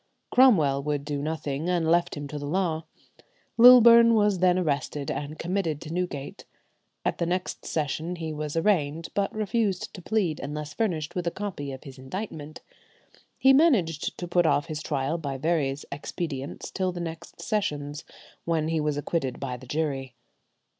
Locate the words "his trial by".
14.65-15.37